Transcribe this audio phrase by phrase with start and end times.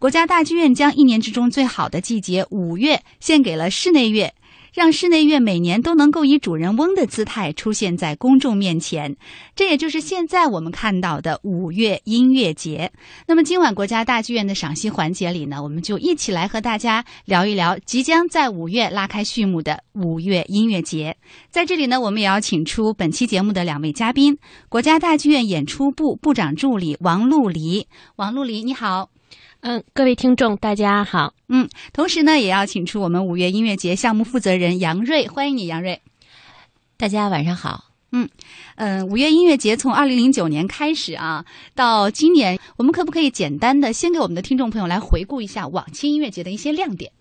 [0.00, 4.32] 国家大剧院将一年之中最好的季节五月献给了室内乐。
[4.72, 9.16] 让室内乐每年都能够以主人翁的姿态出现在公众面前，
[9.54, 12.90] 这也就是现在我们看到的五月音乐节。
[13.26, 21.16] 那么今晚国家大剧院的赏析环节里呢，我们就一起来和大家聊一聊即将在五月拉开序幕的五月音乐节。
[21.50, 24.38] 在这里呢，我们也要请出本期节目的两位嘉宾：
[24.70, 27.88] 国家大剧院演出部部长助理王璐黎。
[28.16, 29.10] 王璐黎，你好。
[29.62, 31.34] 嗯，各位听众，大家好。
[31.48, 36.00] 嗯，同时呢，也要请出我们五月音乐节项目负责人杨瑞，欢迎你，杨瑞。
[36.96, 37.84] 大家晚上好。
[38.10, 38.26] 嗯
[38.76, 47.12] 嗯，五月音乐节从二零零九年开始啊，到今年，我们可不可以简单的先给我们的听众朋友来回顾一下往期音乐节的一些亮点？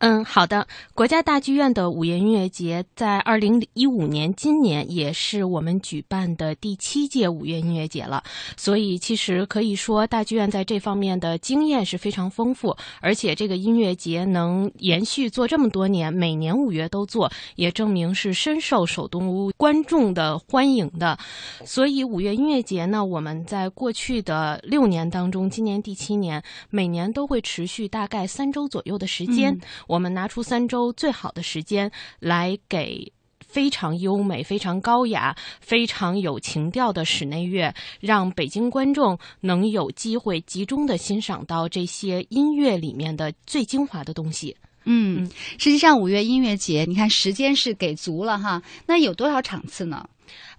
[0.00, 0.66] 嗯，好的。
[0.94, 8.24] 国家大剧院的五月音乐节在二零一五年，今年也是我们举办的第七届五月音乐节了。
[8.56, 12.74] 所以，其实可以说，大剧院在这方面的经验是非常丰富。
[13.02, 21.18] 而且，这个音乐节能延续做这么多年，每年五月都做，也证明是深受首都屋观众的欢迎的。
[21.66, 29.54] 所以，五月音乐节呢，我们在过去的六年当中，今年第七年，每年都会持续大概三周左右的时间。
[29.90, 33.12] 我们拿出三周最好的时间来给
[33.44, 44.56] 非常优美、非常高雅、非常有情调的室内乐，让北京观众能有机会集中的欣赏到这些音乐里面的最精华的东西。
[44.84, 50.08] 嗯，实际上五月音乐节，你看时间是给足了哈，那有多少场次呢？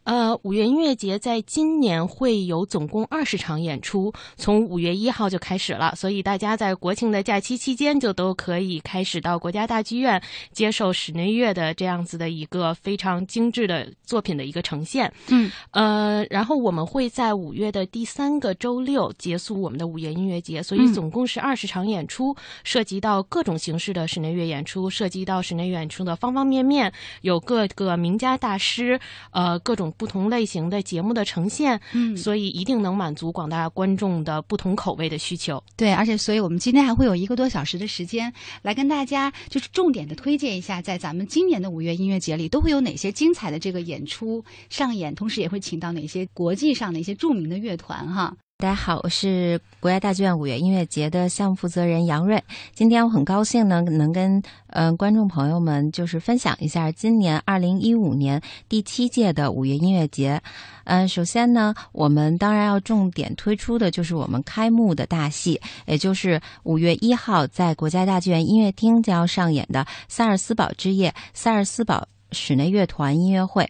[0.04, 10.20] 呃，五月音乐节在今年会有总共二十场演出，从五月一号就开始了，所以大家在国庆的假期期间就都可以开始到国家大剧院
[10.52, 15.12] 接受室内乐的这样子的一个非常精致的作品的一个呈现。
[15.28, 26.92] 嗯，呃，然后我们会在五月的第三个周六结束我们的五月音乐节，所以总共是二十场演出，涉及到各种形式的室内乐演出，涉及到室内演出的方方面面，
[27.22, 29.91] 有各个名家大师，呃，各种。
[29.98, 35.64] 不同类型的节目的呈现，嗯，所以一定能满足广大观众的不同口味的需求。
[35.76, 38.32] 对，而且，所以我们今天还会有一个多小时的时间
[38.62, 48.36] 来跟大家，就是重点的推荐一下，在咱们今年的五月音乐节里都会有哪些精彩的这个演出上演，同时也会请到哪些国际上的一些著名的乐团哈。
[48.61, 52.44] 大家好，我是国家大剧院五月音乐节的项目负责人杨瑞。
[52.76, 58.39] 今天我很高兴呢，能跟嗯观众朋友们就是分享一下今年二零一五年
[58.70, 60.39] 第七届的五月音乐节。
[60.83, 72.08] 嗯，首先呢，我们当然要重点推出的就是我们开幕的大戏，也就是五月一号在国家大剧院音乐厅将要上演的《萨尔斯堡之夜》萨尔斯堡。
[72.31, 73.69] 室内乐团音乐会，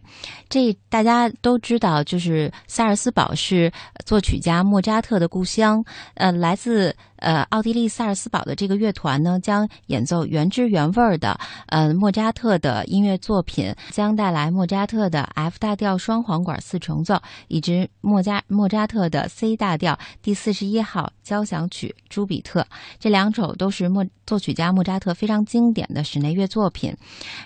[0.49, 3.72] 这大家都知道，就是萨尔斯堡是
[4.05, 5.83] 作曲家莫扎特的故乡，
[6.16, 6.95] 呃，来自。
[7.22, 22.62] 呃，奥地利萨尔斯堡的这个乐团呢，将演奏原汁原味的，呃，莫扎特的音乐作品，将带来莫扎特的 F 大调双簧管四重奏，以及莫扎莫扎特的 C 大调第四十一号交响曲《朱比特》，
[23.00, 26.94] 这两首都是莫作曲家莫扎特非常经典的室内乐作品。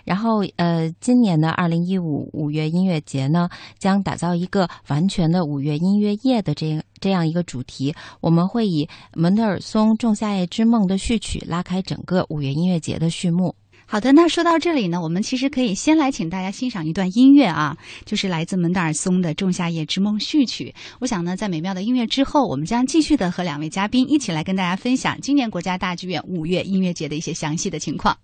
[0.03, 6.81] 然后，呃，今年的二零一五五月音乐节呢，将打造一个完全的五月音乐夜的这。
[7.01, 13.55] 这样一个主题，我们会以门德尔松《仲夏夜之梦》的序曲拉开整个五月音乐节的序幕。
[13.87, 20.71] 好的，那说到这里呢，我们其实可以先来请大家欣赏一段音乐啊，就是来自门德尔松的《仲夏夜之梦》序曲。
[20.99, 28.15] 我想呢，在美妙的音乐之后，我们将继续的和两位嘉宾一起来跟大家分享今年国家大剧院五月音乐节的一些详细的情况。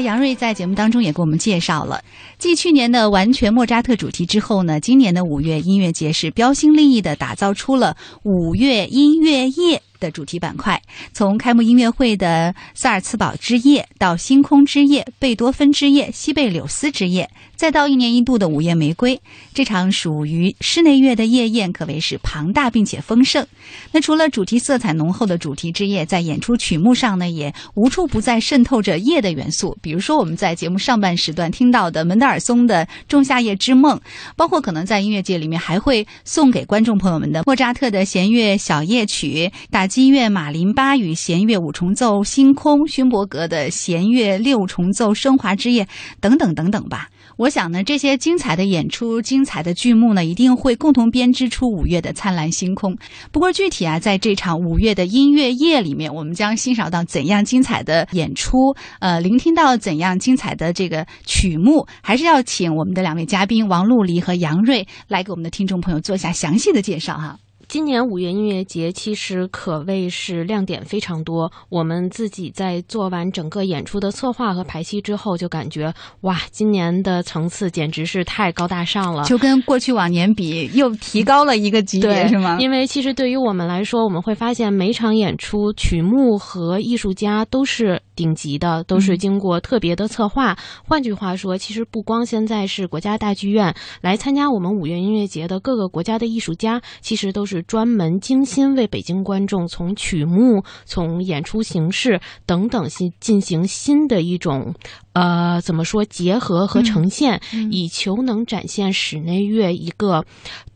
[0.00, 2.02] 杨瑞在节目当中也给我们介绍了，
[2.38, 9.82] 继去年的完全莫扎特主题之后呢，今年的五月音乐节是标新立异的打造出了五月音乐夜。
[9.98, 10.78] 的主题板块，
[11.12, 19.20] 从开幕音乐会的萨尔茨堡之夜到星空之夜、贝多芬之夜、西贝柳斯之夜，再到一年一度的午夜玫瑰，
[19.54, 23.46] 这场属于室内乐的夜宴可谓是庞大并且丰盛。
[23.92, 29.76] 那除了主题色彩浓厚的主题之夜，在演出曲目上呢，也无处不在渗透着夜的元素。
[29.80, 33.98] 比如说我们在节目上半时段听到的门德尔松的《仲夏夜之梦》，
[34.36, 45.84] 包括可能在音乐界里面还会送给观众朋友们的莫扎特的弦乐小夜曲打击乐马林巴与弦乐五重奏《星空》，勋伯格的弦乐六重奏《升华之夜》
[46.20, 47.08] 等等等等吧。
[47.36, 52.96] 我想呢，这些精彩的演出、精彩的剧目呢，一定会共同编织出五月的灿烂星空。
[53.30, 58.74] 不过具体啊，在这场五月的音乐夜里面，我们将欣赏到怎样精彩的演出？
[59.00, 61.86] 呃，聆听到怎样精彩的这个曲目？
[62.02, 67.36] 还是要请我们的两位嘉宾王璐黎和杨瑞来给我们的听众朋友做一下详细的介绍哈。
[67.68, 71.50] 今年五月音乐节其实可谓是亮点非常多。
[71.68, 82.56] 我们自己在做完整个演出的策划和排期之后，就感觉哇，今年的层次简直是太高大上了，就跟过去往年比 又提高了一个级别，是吗？
[82.60, 88.00] 因为其实对于我们来说，我们会发现每场演出曲目和艺术家都是。
[88.16, 90.56] 顶级的都是经过特别的策划。
[90.88, 104.74] 换句话说，其实不光现在是国家大剧院来参加我们五月音乐节的各个国家的艺术家，其实都是专门精心为北京观众从曲目、从演出形式等等新进行新的一种
[105.12, 110.24] 呃怎么说结合和呈现，以求能展现室内乐一个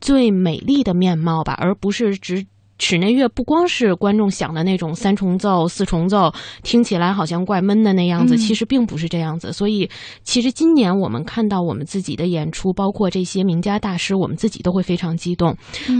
[0.00, 2.46] 最美丽的面貌吧，而不是只。
[2.80, 6.32] 室内乐不光是观众想的那种三重奏、四重奏，
[6.62, 9.52] 听起来好像怪闷的那样子，其实并不是这样子。
[9.52, 9.88] 所以，
[10.24, 15.54] 其实今年我们看到我们自己的演出，包括这些名家大师，我们自己都会非常激动。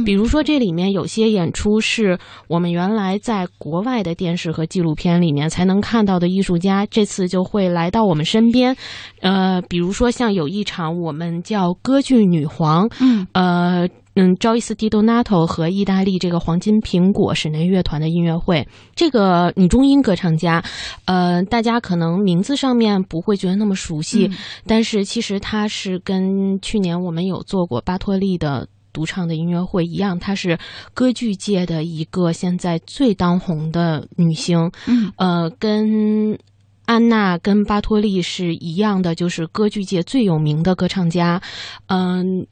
[0.07, 2.19] 比如说，这里面有些演出是
[2.49, 8.75] 我们原来在国外的电视和纪录片里面才能看到的艺术家，这次就会来到我们身边。
[9.21, 13.89] 呃，比如说像有一场我们叫歌剧女皇，嗯，呃。
[14.21, 20.63] 嗯，Joyce Di Donato 和意大利这个黄金苹果室内乐团的音乐会，这个女中音歌唱家，
[21.07, 24.31] 呃，大家可能名字上面不会觉得那么熟悉，
[24.67, 30.59] 但是其实她是跟去年我们有做过巴托利的独唱的音乐会一样，她是
[30.93, 36.39] 歌剧界的一个现在最当红的女星，嗯，呃，跟
[36.85, 41.41] 安娜跟巴托利是一样的，就是歌剧界最有名的歌唱家，
[41.87, 42.47] 嗯。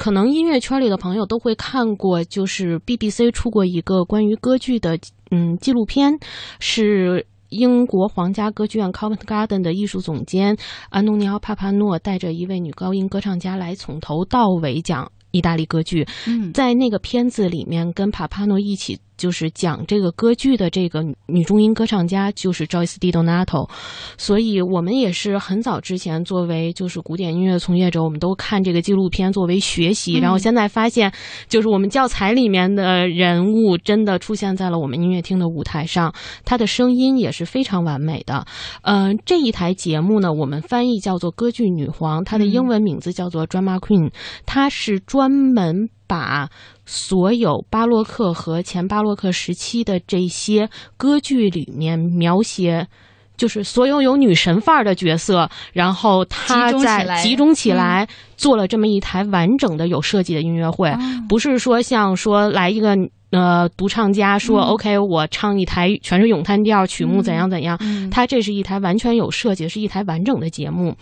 [0.00, 4.98] 可能音乐圈里的朋友都会看过，就是 BBC 出过一个关于歌剧的
[5.30, 6.18] 嗯纪录片，
[6.58, 10.56] 是英国皇家歌剧院 Covent Garden 的艺术总监
[10.88, 16.06] 安东尼奥·帕帕诺带着一位女高音歌唱家来从头到尾讲意大利歌剧。
[16.26, 18.98] 嗯在那个片子里面，跟帕帕诺一起。
[19.20, 23.68] 就是讲这个歌剧的这个女中音歌唱家就是 Joyce Di Donato，
[24.16, 31.12] 所以我们也是很早之前作为就是古典音乐从业者，我们都看这个纪录片作为学习，然后现在发现
[31.48, 36.10] 就是我们教材里面的人物真的出现在了我们音乐厅的舞台上，
[36.46, 38.46] 她的声音也是非常完美的。
[38.80, 44.10] 嗯，这一台节目呢，我们翻译叫做歌剧女皇，它的英文名字叫做 Drama Queen，
[44.46, 45.90] 它是专门。
[46.10, 46.50] 把
[46.84, 52.88] 所有巴洛克和前巴洛克时期的这些歌剧里面描写，
[53.36, 60.92] 就是所有有女神范儿的角色，然后他在集中起来做了这么一台完整的有设计的音乐会，
[61.28, 62.96] 不是说像说来一个
[63.30, 67.78] 呃独唱家说 OK 我唱一台全是咏叹调曲目怎样怎样，
[68.10, 70.96] 他这是一台完全有设计，是一台完整的节目，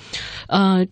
[0.49, 0.85] 呃。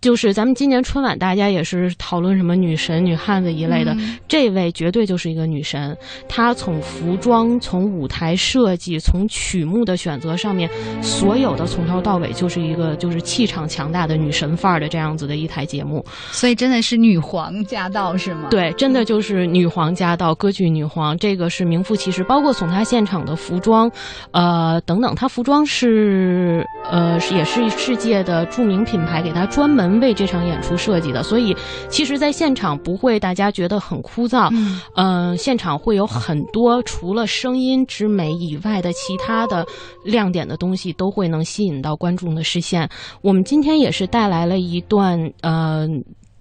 [0.00, 3.94] 就是咱们今年春晚，大家也是讨论什么女神、女汉子一类的。
[4.26, 5.94] 这位绝对就是一个女神，
[6.26, 10.70] 她从服装、从舞台设计、从曲目的选择上面，
[11.02, 16.02] 所有的从头到尾就是一个就是气场强大的女神范儿的这样子的一台节目。
[16.30, 18.48] 所以真的是女皇驾到是吗？
[18.50, 22.24] 对，真的就是女皇驾到，歌剧女皇，这个是名副其实。
[22.24, 23.90] 包括从她现场的服装，
[24.30, 29.89] 呃等等，她服装是呃也是世界的著名品牌给她专门。
[29.98, 31.56] 为这场演出设计的，所以
[31.88, 34.48] 其实在现场不会大家觉得很枯燥。
[34.94, 39.66] 嗯，现场会有很多除了声音之美以外的其他的
[40.04, 42.88] 亮点的东西都会能吸引到观众的视线。
[43.22, 45.88] 我们今天也是带来了一段呃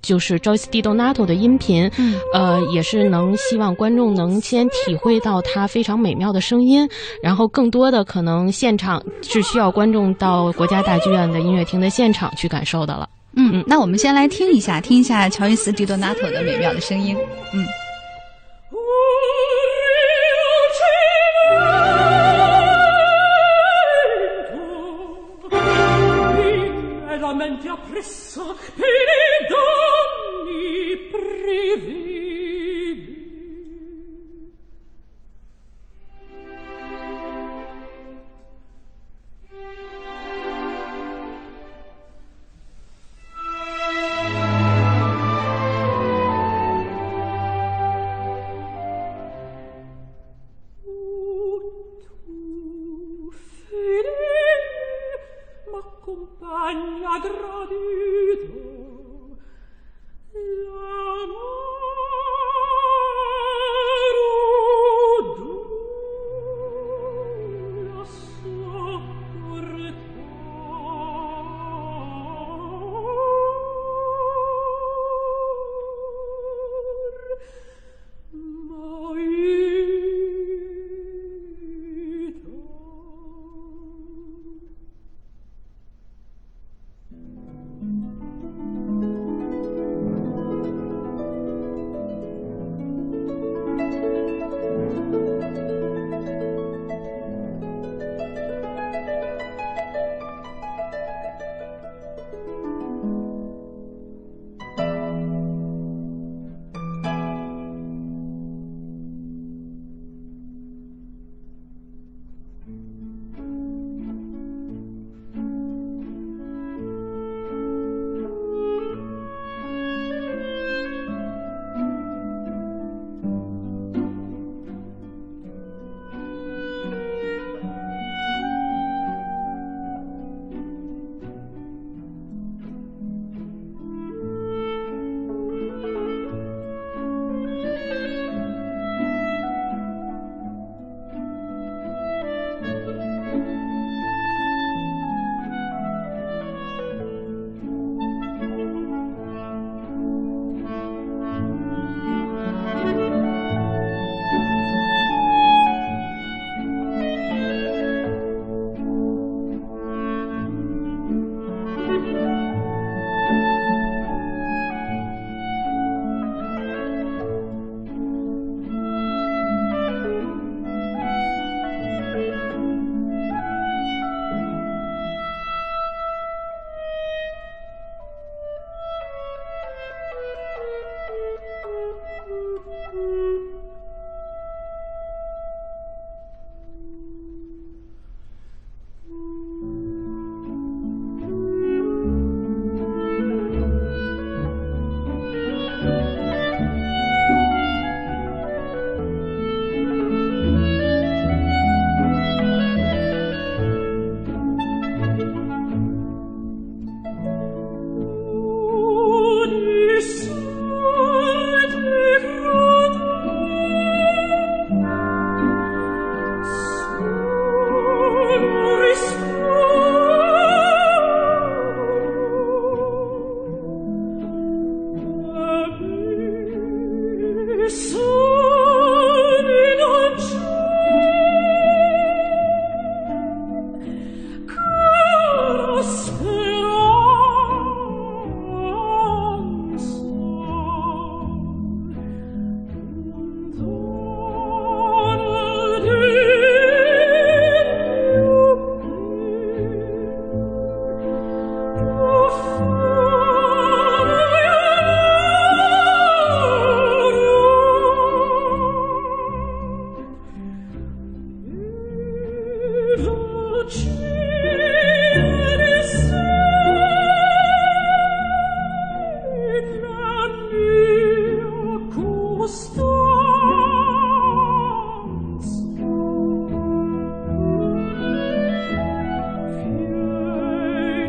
[0.02, 1.92] 就是 Joyce D Donato 的音频，
[2.34, 6.88] 呃，也是能希望观众能先体会到它非常美妙的声音，
[7.22, 13.10] 然后更多的可能现场是需要观众到国家大剧院的音乐厅的现场去感受的了。
[13.36, 17.18] 嗯嗯，那我们先来听一下，听一下乔伊斯迪多纳托的美妙的声音。
[17.54, 17.66] 嗯。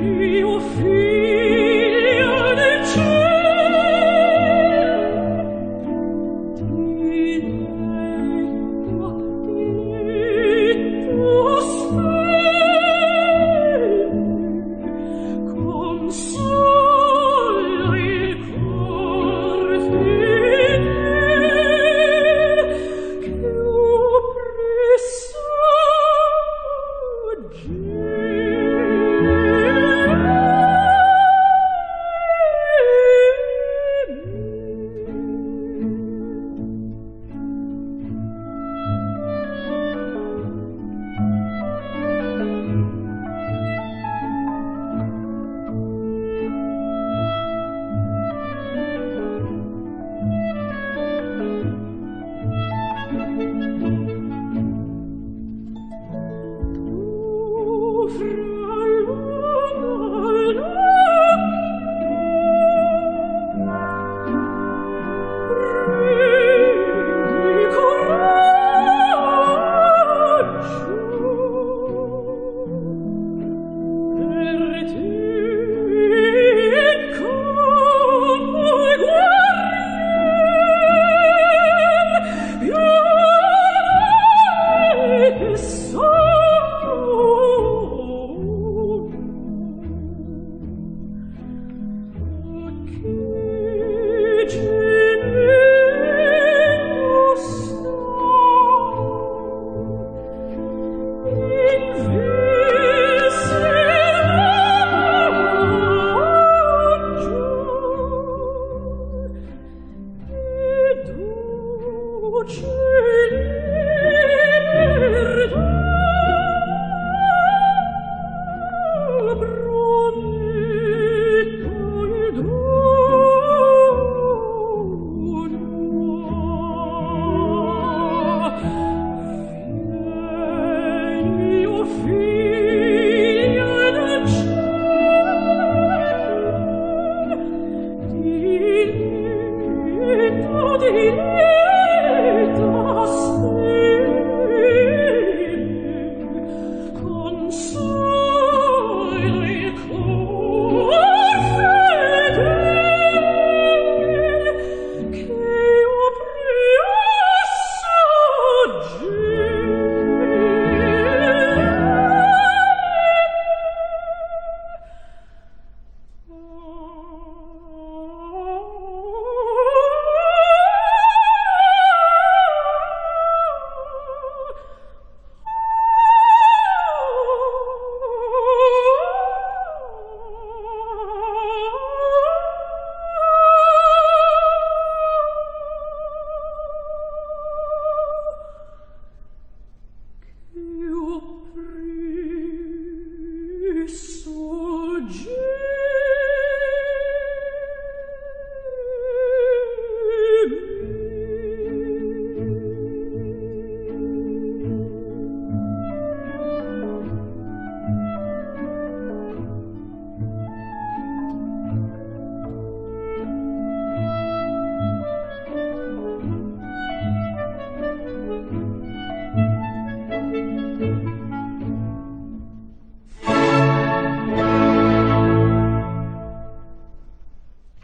[0.01, 1.60] mio figlio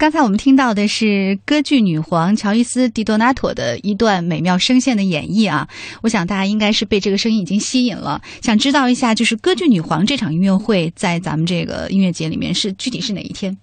[0.06, 5.68] 刚才我们听到的是歌剧女皇乔伊斯·迪多纳托的一段美妙声线的演绎啊！
[6.00, 13.58] 我想大家应该是被这个声音已经吸引了，想知道一下，就是歌剧女皇这场音乐会在咱们这个音乐节里面是具体是哪一天？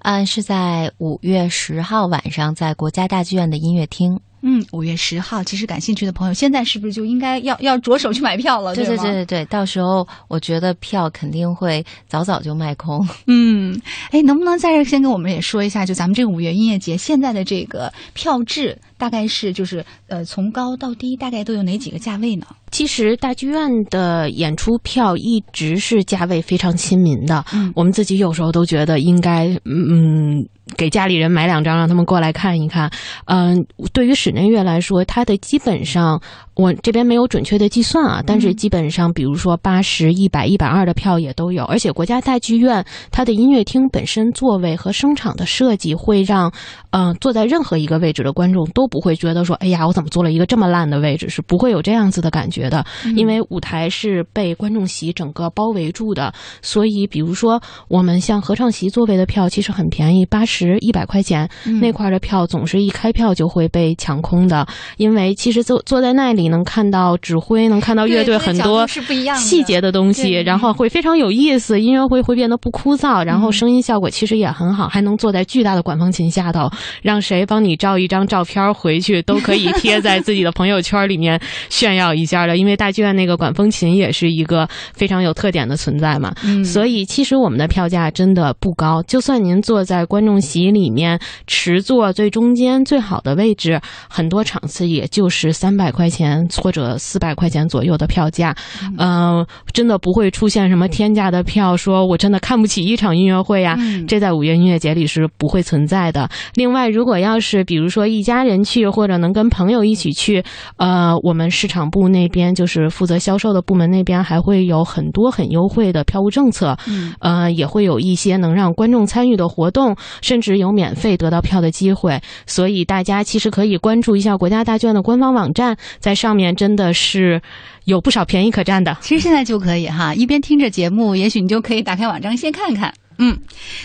[0.00, 4.20] 嗯，是在五月十号晚上，在国家大剧院的音乐厅。
[4.42, 8.74] 嗯，五月十号，其实感兴趣的朋友现在是不是就应该要要着手去买票了？
[8.74, 13.06] 对对对对对，到时候我觉得票肯定会早早就卖空。
[13.26, 22.46] 嗯，哎，能不能在这儿先跟我们也说一下，就咱们这个五月音乐节现在的这个票制大概是就是呃从高到低大概都有哪几个价位呢？
[22.76, 32.90] 其实大剧院的演出票一直是价位非常亲民的，嗯我们自己有时候都觉得应该，嗯，给家里人买两张，让他们过来看一看。
[33.24, 36.20] 嗯、对于室内乐来说，它的基本上
[36.54, 46.52] 我这边没有准确的计算啊，但是基本上，比如说八十、一百、一百二的票也都有，而且国家大剧院它的音乐厅本身座位和声场的设计会让，
[46.90, 52.84] 嗯、坐在任何一个位置的观众都不会觉得说，哎呀，我怎么坐了一个这么烂的位置，是不会有这样子的感觉的，
[53.16, 61.48] 因为舞台是被观众席整个包围住的，所以比如说我们像合唱席座位的票其实很便宜，八十、一百块钱，
[61.80, 76.70] 那块儿的票总是一开票就会被抢空的，因为其实坐坐在那里能看到指挥，能看到乐队很多是不一样细节的东西，然后会非常有意思，音乐会会变得不枯燥，然后声音效果其实也很好，还能坐在巨大的管风琴下头，
[77.02, 86.34] 让谁帮你照一张照片回去都可以贴在自己的朋友圈里面炫耀一下的，因为大剧院那个管风琴也是一个非常有特点的存在嘛。
[86.44, 98.54] 嗯所以其实我们的票价真的不高，就算您坐在观众席里面持座最中间最好的位置，很多场次也就是三百块钱或者四百块钱左右的票价，
[98.98, 106.28] 嗯、真的不会出现什么天价的票，说我真的看不起一场音乐会呀、嗯这在五月音乐节里是不会存在的。
[106.54, 110.42] 另外，如果要是比如说一家人去，或者能跟朋友一起去，
[110.76, 122.20] 呃，我们市场部那边就是负责销售的部门那边还会有很多很优惠的票务政策，嗯呃，也会有一些能让观众参与的活动，甚至有免费得到票的机会。
[122.46, 127.40] 所以大家其实可以关注一下国家大剧院的官方网站，在上面真的是
[127.84, 128.96] 有不少便宜可占的。
[129.00, 132.92] 其实现在就可以哈，一边听着节目，也许你就可以打开网站先看看。
[133.18, 133.38] 嗯，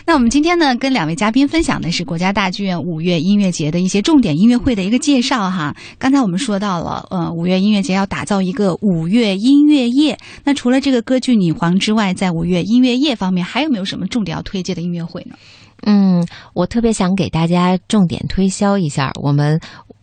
[0.05, 5.75] 那我们今天呢，跟两位嘉宾分享的是国家大剧院五月音乐节的一些重点音乐会的一个介绍哈。
[5.97, 10.17] 刚才我们说到了，呃，五月音乐节要打造一个五月音乐夜。
[10.43, 15.35] 那除了这个歌剧女皇之外，在五月音乐夜方面，还有没有什么重点要推荐的音乐会呢？
[15.83, 19.59] 嗯，我特别想给大家重点推销一下我们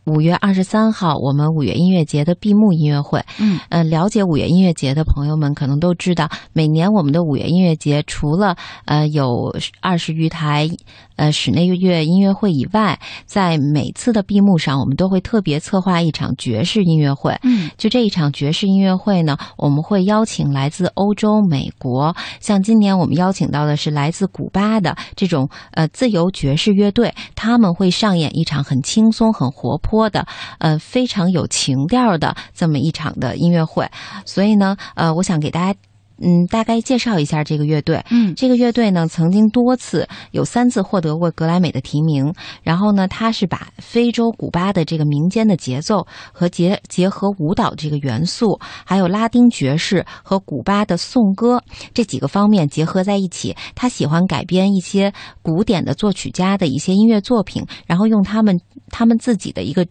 [0.09, 3.23] 五月二十三号我们五月音乐节的闭幕音乐会。
[3.39, 10.69] 嗯呃，了解五月音乐节的朋友们可能都知道，每年我们的五月音乐节除了呃有二十余台
[11.17, 17.39] 呃室内乐音乐会以外，在每次的闭幕上，我们都会特别策划一场爵士音乐会。
[17.43, 30.27] 嗯就这一场爵士音乐会呢，我们会邀请来自欧洲、美国，像今年我们邀请到的是来自古巴的这种呃自由爵士乐队，他们会上演一场很轻松、很活泼的，
[30.59, 33.89] 呃非常有情调的这么一场的音乐会。
[34.27, 35.79] 所以呢，呃，我想给大家。
[36.21, 38.05] 嗯，大概介绍一下这个乐队。
[38.11, 42.35] 嗯这个乐队呢，曾经多次有三次获得过格莱美的提名。
[42.65, 51.63] 然后呢，它是把非洲古巴的这个民间的节奏和结结合舞蹈这个元素，还有拉丁爵士和古巴的颂歌
[51.95, 53.55] 这几个方面结合在一起。
[53.77, 58.59] 他喜欢改编一些古典的作曲家的一些音乐作品，然后用他们
[58.91, 59.87] 他们自己的一个。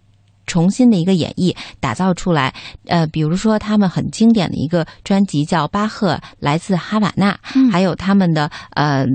[0.49, 2.55] 重新的一个演绎，打造出来。
[2.85, 7.37] 呃，比如说他们很经典的一个专辑叫《巴赫来自哈瓦那》，
[7.69, 9.05] 还有他们的呃。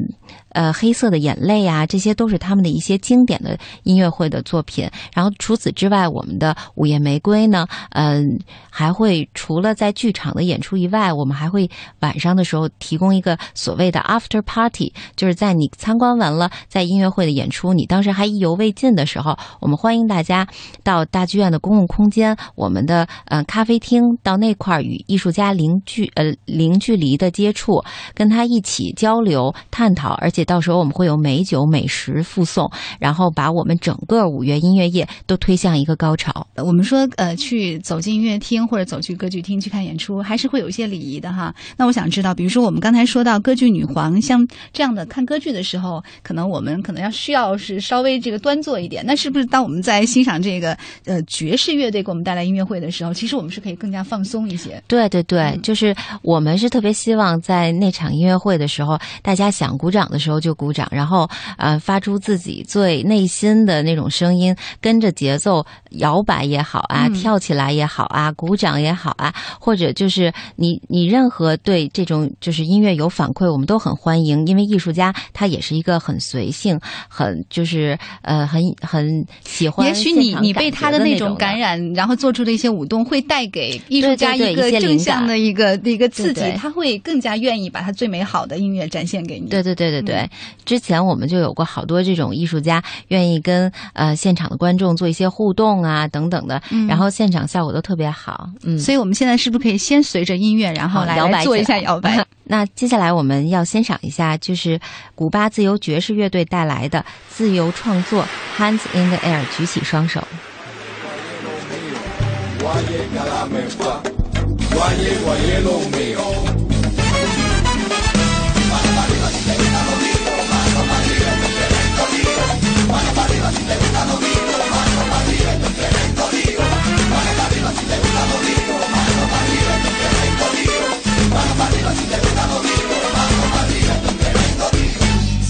[0.52, 4.88] 呃，黑色的眼泪啊，这些都是他们的一些经典的音乐会的作品。
[5.14, 8.38] 然后除此之外，我们的午夜玫瑰呢，嗯，
[8.70, 11.68] 还会除了在剧场的演出以外，我们还会
[12.00, 20.46] 晚上的时候提供一个所谓的 after party，就是在你参观完了在音乐会的演出，你当时还意犹未尽的时候，我们欢迎大家
[20.84, 27.82] 到大剧院的公共空间，我们的呃咖啡厅，到那块儿与艺术家零距呃零距离的接触，
[28.14, 30.41] 跟他一起交流探讨，而且。
[30.44, 36.46] 到时候我们会有美酒美食附送，然后把我们整个五月音乐夜都推向一个高潮。
[36.57, 41.55] 我们说，呃，去走进音乐厅或者走去歌剧厅去看演出，还是会有一些礼仪的哈。
[41.76, 49.05] 那我想知道，比如说我们刚才说到歌剧女皇，像这样的看歌剧的时候，可能我们可能要需要是稍微这个端坐一点。
[49.07, 54.83] 那是不是当我们在欣赏这个呃爵士乐队给我们带来音乐会的时候，其实我们是可以更加放松一些？
[54.88, 60.32] 对对对，就是我们是特别希望在那场音乐会的时候，大家想鼓掌的时候。
[60.40, 79.87] 就鼓掌，然后呃，发出自己最内心的那种声音，跟着节奏摇摆也好啊，跳起来也好啊，鼓掌也好啊，或者就是你你任何对这种就是音乐有反馈，我们都很欢迎，因为艺术家他也是一个很随性，很就是呃很很喜欢。
[79.87, 89.49] 也许你你被他的那种感染，然后做出的一些舞动，会带给艺术家一个正向的一个一个刺激，他会更加愿意把他最美好的音乐展现给你。
[89.49, 90.21] 对对对对对。
[90.64, 98.48] 之前我们就有过好多这种艺术家愿意跟呃现场的观众做一些互动啊等等的，然后现场效果都特别好。
[98.62, 102.24] 嗯，所以我们现在是不是可以先随着音乐，然后来摇摆做一下摇摆？
[102.44, 104.78] 那接下来我们要欣赏一下，就是
[105.14, 108.26] 古巴自由爵士乐队带来的自由创作
[108.61, 110.22] 《Hands in the Air》，举起双手。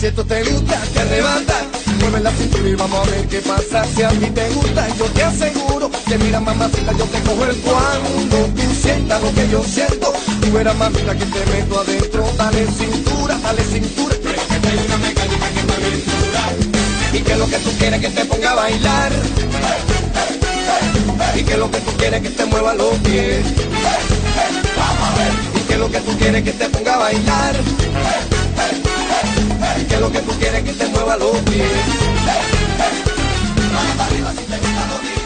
[0.03, 1.63] Si esto te gusta, te arrebata.
[2.01, 3.85] Mueve la cintura y vamos a ver qué pasa.
[3.85, 7.57] Si a ti te gusta, yo te aseguro que mira mamacita, yo te cojo el
[7.59, 10.13] cuando tú sientas lo que yo siento.
[10.41, 12.25] Tú eras mamita que te meto adentro.
[12.37, 14.17] Dale cintura, dale cintura.
[14.17, 16.43] Que una mecánica que te aventura.
[17.13, 19.13] Y que lo que tú quieres que te ponga a bailar.
[21.37, 23.45] Y que lo que tú quieres que te mueva los pies.
[24.77, 25.33] Vamos a ver.
[25.55, 28.32] Y que lo que tú quieres que te ponga a bailar
[29.93, 31.69] que lo que tú quieres que te mueva los pies.
[33.73, 35.22] Mano para arriba si te gusta bonito,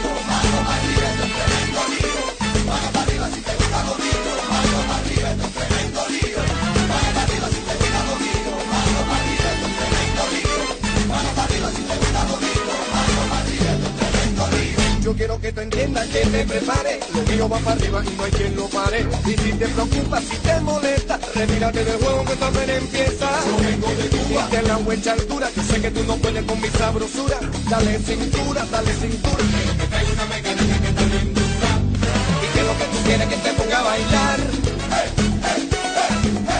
[15.17, 18.31] quiero que tú entiendas que te prepares, lo mío va para arriba y no hay
[18.31, 19.05] quien lo pare.
[19.25, 23.27] Y si te preocupa, si te molesta, retírate del juego que también empieza.
[23.47, 24.49] Yo vengo de Cuba.
[24.51, 27.39] Y la huecha altura, yo sé que tú no puedes con mi sabrosura.
[27.69, 29.43] Dale cintura, dale cintura.
[29.89, 31.19] Que hay una mecánica que dura.
[32.43, 34.39] Y que lo que tú quieres que te ponga a bailar.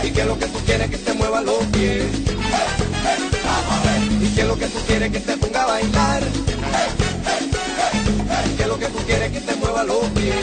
[0.04, 2.06] Y que lo que tú quieres que te mueva los pies.
[4.20, 6.24] Y que lo que tú quieres que te ponga a bailar.
[8.58, 10.36] Que lo que tú quieres que te mueva los pies.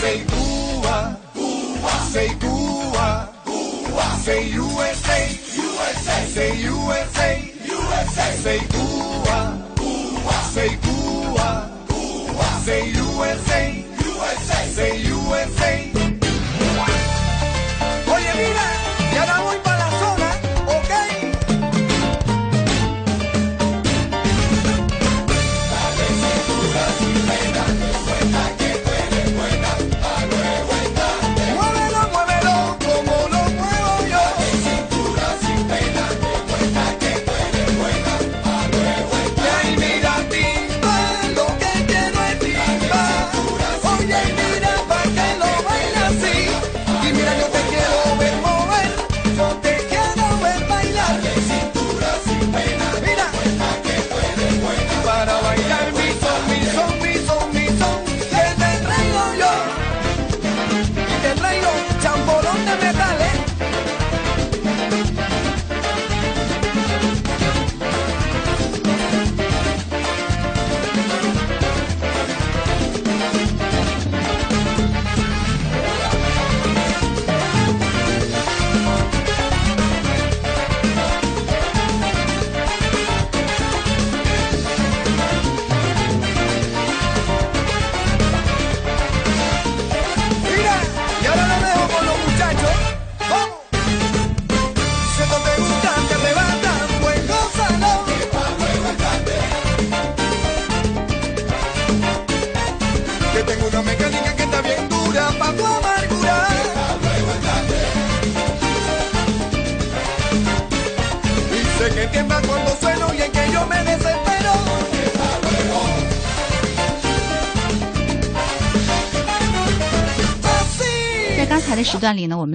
[0.00, 3.32] Say Cuba, Cuba, say Cuba.
[4.24, 5.18] Say USA,
[5.56, 6.26] USA.
[6.34, 8.32] Say USA, USA.
[8.42, 10.32] Say Cuba, Cuba.
[10.52, 12.60] Say Cuba, Cuba.
[12.64, 14.66] Say USA, USA.
[14.74, 15.87] Say USA.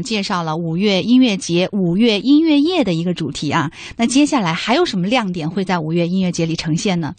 [0.04, 3.72] 介绍了五月音乐节、五月音乐夜的一个主题啊。
[3.98, 7.16] 那接下来还有什么亮点会在五月音乐节里呈现呢？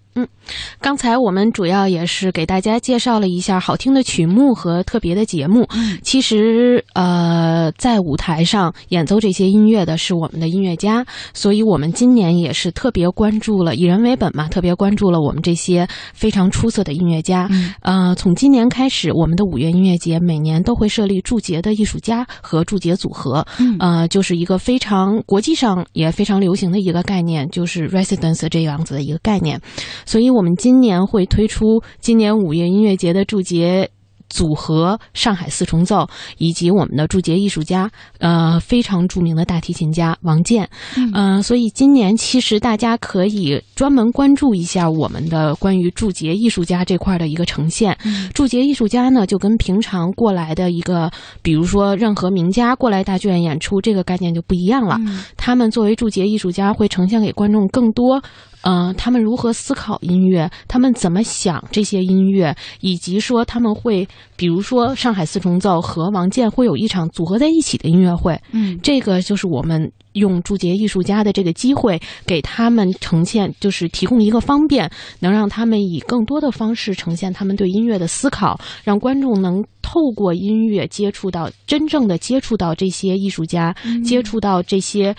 [0.85, 5.67] 刚才我们主要也是给大家介绍了一下好听的曲目和特别的节目。
[6.03, 17.49] 其实，呃，在舞台上演奏这些音乐的是我们的音乐家，所以我们今年也是特别关注了以人为本嘛，特别关注了我们这些非常出色的音乐家。
[17.81, 23.43] 呃，从今年开始，我们的五月音乐节每年都会设立驻节的艺术家和驻节组合。
[23.59, 29.59] 嗯呃，就是一个非常国际上也非常流行的一个概念，就是 residence 这样子的一个概念。
[30.05, 33.91] 所以我们今年会推出今年五月音乐节的祝节。
[34.31, 36.09] 组合上海四重奏，
[36.39, 40.69] 以及我们的驻节艺术家，呃，非常著名的大提琴家王健，
[41.15, 47.97] 嗯、所以今年其实大家可以专门关注一下我们的关于驻节艺术家这块的一个呈现。
[48.33, 51.09] 驻节艺术家呢，就跟平常过来的一个，
[51.41, 54.99] 比如说任何名家过来大剧院演出，这个概念就不一样了。
[55.37, 58.21] 他们作为驻节艺术家，会呈现给观众更多。
[58.67, 60.51] 嗯、他们如何思考音乐？
[60.67, 62.55] 他们怎么想这些音乐？
[62.81, 68.41] 以及说他们会，比如说上海四重奏和王健会有一场组合在一起的音乐会。
[68.53, 74.91] 嗯这个就是我们用驻节艺术家的这个机会，给他们呈现，就是提供一个方便，
[75.21, 85.15] 能让他们以更多的方式呈现他们对音乐的思考，让观众能透过音乐接触到真正的接触到这些艺术家，接触到这些，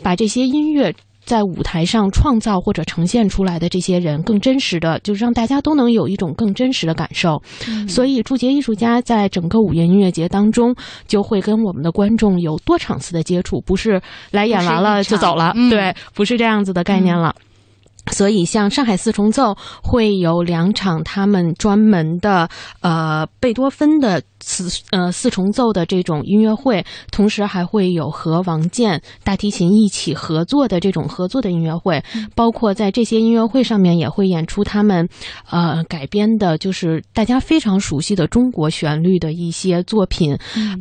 [0.00, 0.94] 把这些音乐。
[1.24, 7.42] 在舞台上创造或者呈现出来的这些人，更真实的，就是让大家都能有一种更真实的感受。
[7.88, 10.74] 所以，驻节艺术家在整个五月音乐节当中，
[11.06, 14.00] 就会跟我们的观众有多场次的接触，不是
[14.30, 17.34] 来演完了就走了，对，不是这样子的概念了。
[18.12, 22.48] 所以，像上海四重奏会有两场他们专门的
[22.80, 32.02] 呃贝多芬的四呃四重奏的这种音乐会，同时还会有和王健大提琴一起合作的这种合作的音乐会，
[32.34, 35.08] 包括在这些音乐会上面也会演出他们
[35.50, 40.36] 呃改编的，就是大家非常熟悉的中国旋律的一些作品。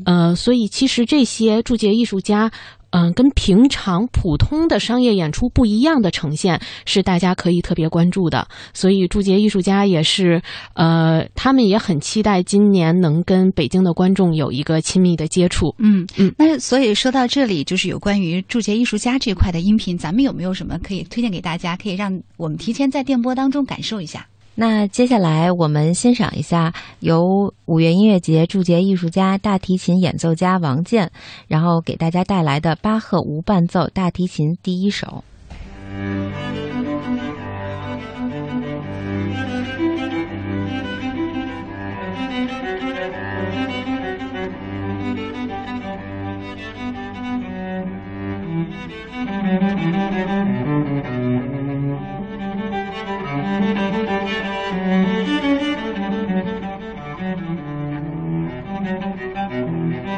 [0.06, 2.52] 呃，所以其实这些驻节艺术家。
[2.94, 8.48] 嗯，跟平常普通的商业演出不一样的呈现，是大家可以特别关注的。
[8.72, 10.40] 所以驻节艺术家也是，
[10.76, 15.74] 呃，他们也很期待今年能跟北京的观众有一个亲密的接触。
[15.80, 24.28] 嗯嗯那所以说到这里，就是有关于驻节艺术家这块的音频，咱们有没有什么可以推荐给大家，可以让我们提前在电波当中感受一下？
[24.56, 31.12] 那接下来我们欣赏一下由五月音乐节驻节艺术家、大提琴演奏家王健，
[31.48, 35.24] 然后给大家带来的巴赫无伴奏大提琴第一首。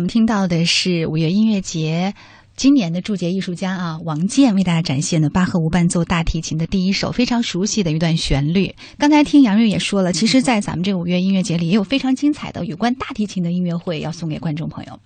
[0.00, 2.14] 我们听到的是五月音乐节。
[2.56, 8.74] 今年的驻节艺术家啊，王健为大家展现的巴赫无伴奏大提琴的第一首非常熟悉的一段旋律。
[8.96, 14.98] 刚才听杨瑞也说了，其实，在咱们这个五月音乐节里，也有非常精彩的有关大提琴的音乐会要送给观众朋友。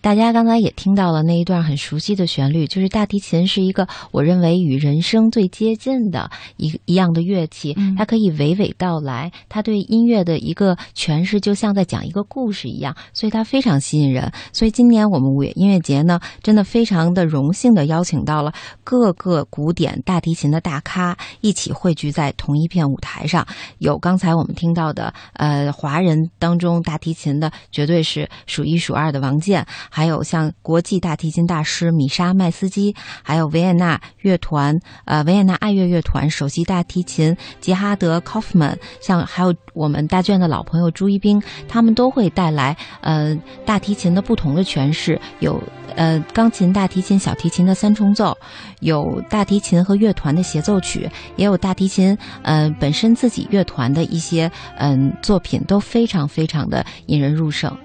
[0.00, 14.32] 嗯，大家刚才也听到了那一段很熟悉的旋律，就是大提琴是一个我认为与人声最接近的一一样的乐器，它可以娓娓道来，它对音乐的一个诠释就像在讲一个故事一样，所以它非常吸引人。
[14.52, 23.46] 所以今年我们五月音乐节呢，真的非常的荣幸的邀请到了各个古典大提琴的大咖一起汇聚在同一片舞台上，
[23.78, 29.66] 有刚才我们听到的呃华人当中大提琴的绝对是数一数二的王健。
[29.90, 43.36] 还有像国际大提琴大师米莎麦斯基，还有维也纳乐团，呃，维也纳爱乐乐团首席大提琴杰哈德·科夫曼，像还有我们大剧院的老朋友朱一冰，他们都会带来呃
[43.66, 45.60] 大提琴的不同的诠释，有
[45.96, 48.36] 呃钢琴、大提琴、小提琴的三重奏，
[48.80, 57.76] 有大提琴和乐团的协奏曲，也有大提琴呃本身自己乐团的一些嗯作品，都非常非常的引人入胜。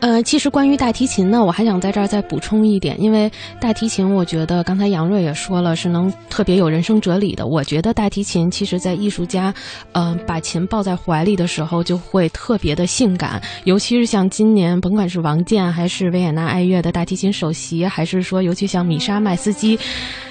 [0.00, 3.30] 呃，其实关于大提琴呢，我还想在这儿再补充一点，因为
[3.60, 7.46] 大提琴，我觉得刚才杨瑞也说了，是能特别有人生哲理的。
[7.46, 9.52] 我觉得大提琴其实在艺术家，
[9.92, 13.40] 嗯，把琴抱在怀里的时候，就会特别的性感。
[13.64, 19.78] 尤其是像今年，甭管是王健，还是维也纳爱乐的大提琴首席，还是说，尤其像米莎麦斯基。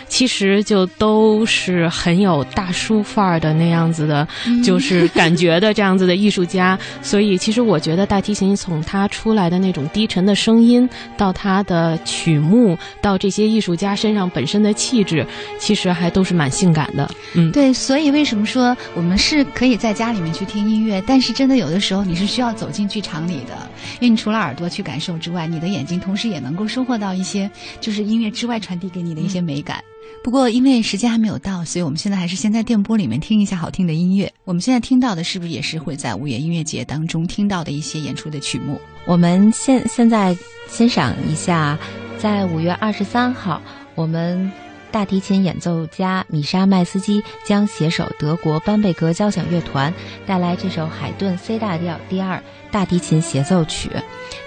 [0.10, 4.28] 其实就都是很有大叔范儿的那样子的，
[4.62, 6.78] 就是感觉的这样子的艺术家。
[7.02, 15.26] 所以，其实我觉得大提琴从它出来的那种低沉的声音，到它的曲目，到这些艺术家身上本身的气质，
[15.60, 17.10] 其实还都是蛮性感的。
[17.36, 17.72] 嗯，对。
[17.72, 27.50] 所以为什么说我们是可以在家里面去听音乐，但是真的有的时候你是需要走进剧场里的，因为你除了耳朵去感受之外，你的眼睛同时也能够收获到一些
[27.80, 29.84] 就是音乐之外传递给你的一些美感。
[30.22, 34.32] 不过，因为时间还没有到，所以我们现在还是先在电波里面听一下好听的音乐。
[34.44, 38.80] 我们现在听到的是不是也是会在五月音乐节当中听到的一些演出的曲目？
[39.06, 41.80] 我们现现在欣赏一下，
[42.20, 43.62] 在五月二十三号，
[43.96, 44.52] 我们
[44.92, 49.94] 大提琴演奏家米莎麦斯基将携手德国班贝格交响乐团
[50.26, 53.92] 带来这首海顿 C 大调第二大提琴协奏曲。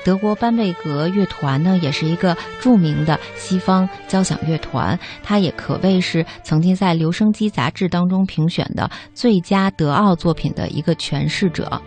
[0.05, 11.81] 德国班贝格乐团呢，也是一个著名的西方交响乐团，它也可谓是曾经在留声机杂志当中评选的最佳德奥作品的一个诠释者。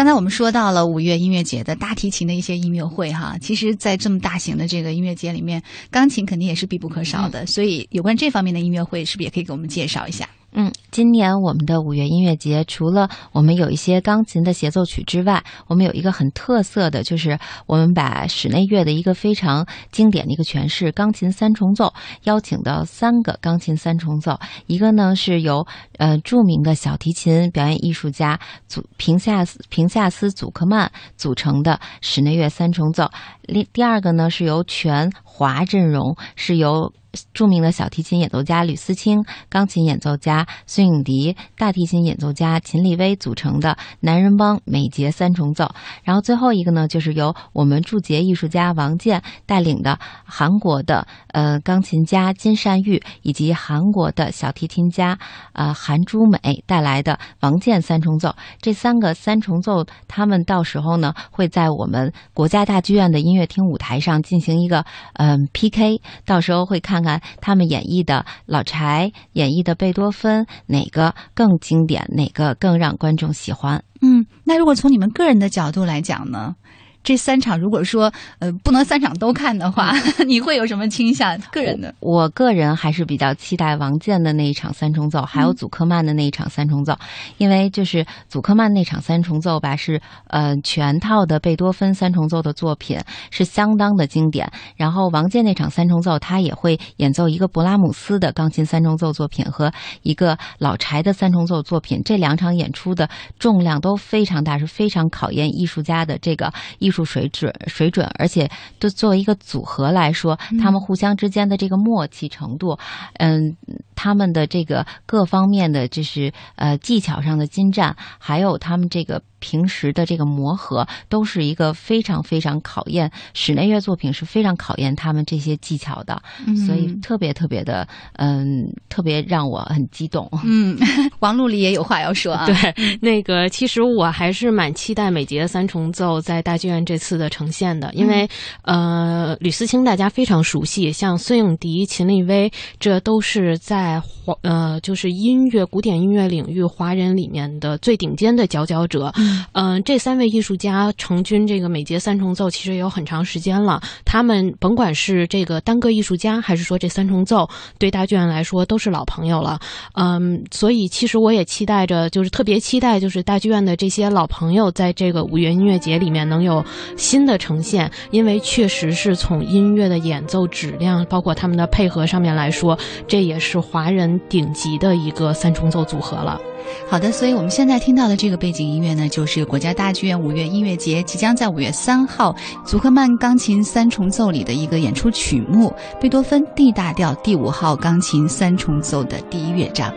[0.00, 7.44] 刚才我们说到了五月音乐节的大提琴的一些音乐会哈，其实，在这么大型的这个音乐节里面，钢琴肯定也是必不可少的。
[7.44, 10.26] 所以，有关这方面的音乐会，是不是也可以给我们介绍一下？
[10.52, 21.92] 嗯，今年我们的五月音乐节，除了我们有一些钢琴的协奏曲之外，我们有一个很特色的，就是我们把室内乐的一个非常经典的一个诠释——钢琴三重奏，
[22.24, 25.64] 邀请到三个钢琴三重奏，一个呢是由
[25.98, 33.08] 呃著名的小提琴表演艺术家祖平夏平夏斯祖克曼组成的室内乐三重奏，
[33.42, 36.92] 另第二个呢是由全华阵容，是由。
[37.34, 45.72] 著名的小提琴演奏家吕思清、钢琴演奏家孙颖迪、大提琴演奏家秦立威组成的男人帮美节三重奏，
[46.04, 55.18] 然后最后一个呢，就是由我们驻节艺术家王健带领的韩国的呃钢琴家金善玉以及韩国的小提琴家
[55.52, 58.36] 呃韩珠美带来的王健三重奏。
[58.60, 64.84] 这三个三重奏，他们到时候呢会在我们国家大剧院的音乐厅舞台上进行一个
[65.14, 66.99] 嗯 PK，到时候会看。
[67.00, 73.82] 看看他们演绎的老柴演绎的贝多芬哪个更经典，哪个更让观众喜欢？
[74.02, 76.56] 嗯，那如果从你们个人的角度来讲呢？
[77.02, 79.92] 这三场如果说呃不能三场都看的话，
[80.26, 81.36] 你会有什么倾向？
[81.50, 86.94] 个人的，我个人还是比较期待王健的那一场三重奏，还有祖克曼的那一场三重奏，
[87.38, 94.52] 因为就是祖克曼那场三重奏吧，是呃全套的贝多芬三重奏的作品，是相当的经典。
[94.76, 99.72] 然后王健那场三重奏，他也会演奏一个勃拉姆斯的钢琴三重奏作品和
[100.02, 106.89] 一个老柴的三重奏作品，这两场演出的重量都非常大，是非常考验艺术家的这个艺。
[106.90, 112.76] 艺术水准水准，而且都作为一个组合来说，他们互相之间的这个默契程度，
[113.14, 113.56] 嗯，
[113.94, 119.22] 他们的这个各方面的就是呃技巧上的精湛，还有他们这个。
[119.40, 126.22] 平时的这个磨合都是一个非常非常考验室内乐作品是非常考验他们这些技巧的，
[126.66, 127.86] 所以特别特别的
[128.16, 130.30] 嗯，特别让我很激动。
[130.44, 130.78] 嗯，
[131.20, 132.46] 王璐丽也有话要说啊。
[132.46, 138.28] 对，那个其实我还是蛮期待美节三重奏在大剧院这次的呈现的，因为
[138.62, 149.12] 呃，吕思清大家非常熟悉，像孙颖迪、秦立威，这都是在华呃就是音乐古典音乐领域华人里面的最顶尖的佼佼者。
[149.16, 153.80] 嗯，嗯这三位艺术家成军这个美节三重奏，其实也有很长时间了。
[154.04, 159.58] 他们甭管是这个单个艺术家，还是说这三重奏，对大剧院来说都是老朋友了。
[159.94, 166.64] 嗯，所以其实我也期待着，就是特别期待，就是大剧院的这些老朋友，在这个五月音乐节里面能有
[166.96, 167.90] 新的呈现。
[168.10, 176.40] 因为确实是从音乐的演奏质量，包括他们的配合上面来说，这也是华人顶级的一个三重奏组合了。
[176.88, 182.34] 好的，所以我们现在听到的这个背景音乐呢，就是国家大剧院五月音乐节即将在五月三号
[182.64, 189.92] 祖克曼钢琴三重奏里的一个演出曲目——贝多芬 D 大调第五号钢琴三重奏的第一乐章。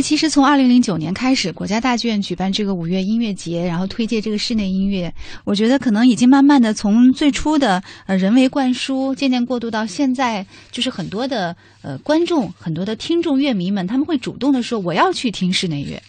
[0.00, 5.12] 其实从二零零九年开始，国家大剧院举办这个五月音乐节，然后推介这个室内音乐，
[5.44, 16.02] 我觉得可能已经慢慢的从最初的呃人为灌输，渐渐过渡到现在，就是很多的呃观众、很多的听众、乐迷们，他们会主动的说我要去听室内乐。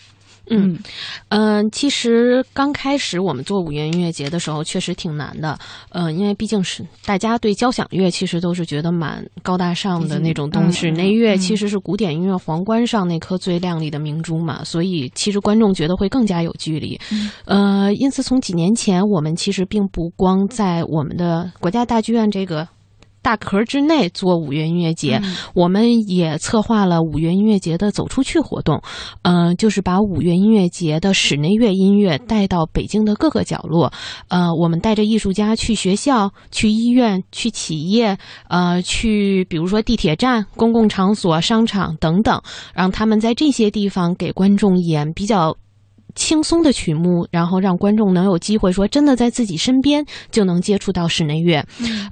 [0.50, 0.78] 嗯，
[1.30, 5.58] 嗯，其实刚开始我们做五月音乐节的时候，确实挺难的。
[5.89, 17.00] 嗯，因为毕竟是大家对交响乐其实都是觉得蛮高大上的那种东西，嗯室内乐其实是古典音乐皇冠上那颗最亮丽的明珠嘛，所以其实观众觉得会更加有距离。
[17.45, 22.68] 呃，因此从几年前，我们其实并不光在我们的国家大剧院这个。
[23.28, 25.21] 大壳之内做五月音乐节，
[25.53, 28.82] 我们也策划了五月音乐节的走出去活动，
[29.23, 33.91] 嗯、就是把五月音乐节的室内乐音乐带到北京的各个角落。
[34.30, 38.17] 呃，我们带着艺术家去学校、去医院、去企业，
[38.47, 42.41] 呃，去比如说地铁站、公共场所、商场等等，
[42.73, 45.53] 让他们在这些地方给观众演比较。
[46.18, 51.63] 轻松的曲目，然后让观众能有机会说，真的在自己身边就能接触到室内乐。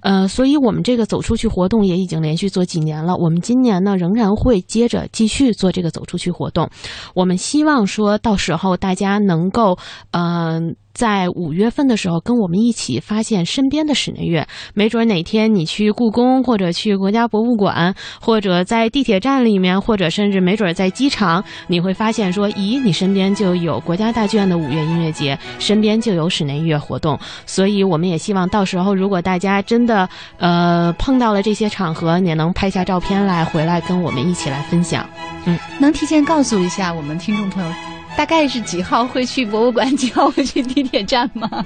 [0.02, 3.18] 呃，所以我们这个走出去活动也已经连续做几年了。
[3.18, 6.70] 我们今年呢，仍然会接着继续做这个走出去活动。
[7.16, 9.78] 我们希望说到时候大家能够，
[10.12, 14.48] 嗯、在五月份的时候，跟我们一起发现身边的室内乐。
[14.74, 27.20] 没准哪天你去故宫，或者去国家博物馆，或者在地铁站里面，或者甚至没准在机场，你会发现说，咦，你身边就有国家大剧院的五月音乐节，身边就有室内乐活动。
[27.46, 35.06] 所以我们也希望到时候，如果大家真的呃碰到了这些场合，也能拍下照片来，回来跟我们一起来分享。
[35.46, 37.70] 嗯能提前告诉一下我们听众朋友，
[38.18, 41.66] 大概是几号会去博物馆，几号会去地铁站吗？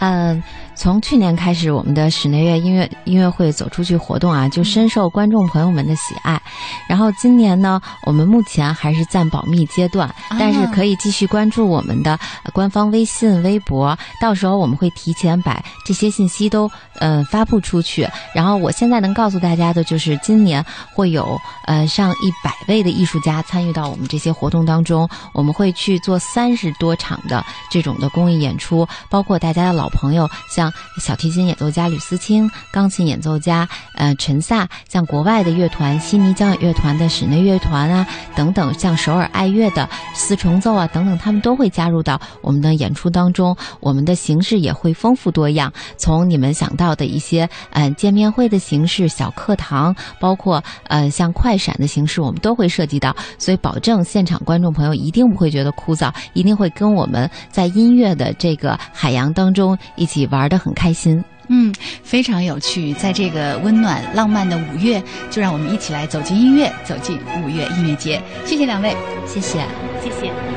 [0.00, 0.42] 嗯，
[0.74, 6.40] 从去年开始，我们的室内乐音乐音乐会走出去活动啊，就深受观众朋友们的喜爱。
[6.88, 18.06] 然后今年呢，我们目前还是暂保密阶段，但是可以继续关注我们的呃官方微信、微博，到时候我们会提前把这些信息都呃发布出去。
[18.34, 43.54] 然后我现在能告诉大家的就是，今年会有呃上一百位的艺术家参与到我们这些活动当中，我们会去做三十多场的这种的公益演出，包括大家的老好朋友，像小提琴演奏家吕思清、钢琴演奏家呃陈萨，像国外的乐团悉尼交响乐团的室内乐团啊等等，像首尔爱乐的四重奏啊等等，他们都会加入到我们的演出当中。
[43.80, 61.22] 我们的形式也会丰富多样，从你们想到的一些呃见面会的形式、小课堂，包括呃像快闪的形式，我们都会涉及到，所以保证现场观众朋友一定不会觉得枯燥，一定会跟我们在音乐的这个海洋当中一起玩得很开心。
[61.48, 62.94] 嗯，非常有趣。
[62.94, 68.22] 在这个温暖浪漫的五月，就让我们一起来走进音乐，走进五月音乐节。
[68.46, 68.96] 谢谢两位。
[69.26, 69.58] 谢谢。
[70.02, 70.53] 谢谢。